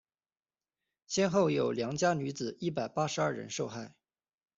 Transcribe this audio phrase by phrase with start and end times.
[1.05, 3.93] 先后有良家女子一百八十二人受害。